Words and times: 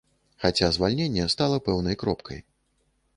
Хаця 0.43 0.69
звальненне 0.77 1.27
стала 1.33 1.59
пэўнай 1.67 1.95
кропкай. 2.05 2.39